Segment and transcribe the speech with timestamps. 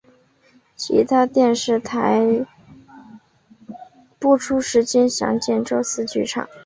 [0.75, 2.23] 其他电视台
[4.17, 6.49] 播出时间详见周四剧场。